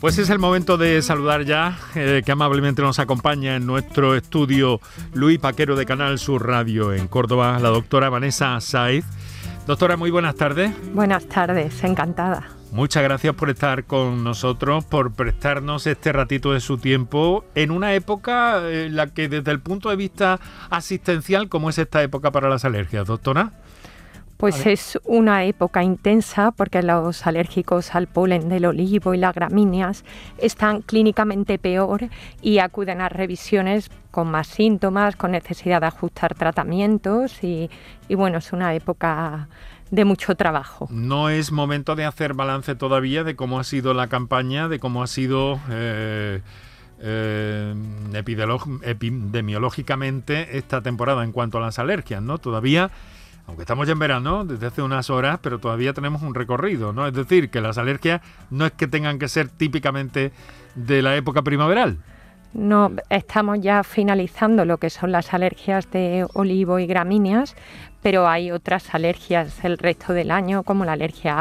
[0.00, 4.80] Pues es el momento de saludar ya, eh, que amablemente nos acompaña en nuestro estudio
[5.12, 9.04] Luis Paquero de Canal Sur Radio en Córdoba, la doctora Vanessa Saiz.
[9.66, 10.72] Doctora, muy buenas tardes.
[10.94, 12.57] Buenas tardes, encantada.
[12.70, 17.94] Muchas gracias por estar con nosotros, por prestarnos este ratito de su tiempo en una
[17.94, 20.38] época en la que desde el punto de vista
[20.68, 23.52] asistencial, ¿cómo es esta época para las alergias, doctora?
[24.38, 30.04] Pues es una época intensa porque los alérgicos al polen del olivo y las gramíneas
[30.38, 32.08] están clínicamente peor
[32.40, 37.68] y acuden a revisiones con más síntomas, con necesidad de ajustar tratamientos y,
[38.08, 39.48] bueno, es una época
[39.90, 40.86] de mucho trabajo.
[40.88, 45.02] No es momento de hacer balance todavía de cómo ha sido la campaña, de cómo
[45.02, 45.58] ha sido...
[45.68, 46.42] Eh,
[47.00, 47.74] eh,
[48.82, 52.38] epidemiológicamente esta temporada en cuanto a las alergias, ¿no?
[52.38, 52.90] Todavía
[53.48, 57.06] aunque estamos ya en verano, desde hace unas horas, pero todavía tenemos un recorrido, ¿no?
[57.06, 60.32] Es decir, que las alergias no es que tengan que ser típicamente
[60.74, 61.96] de la época primaveral.
[62.52, 67.56] No, estamos ya finalizando lo que son las alergias de olivo y gramíneas,
[68.02, 71.36] pero hay otras alergias el resto del año, como la alergia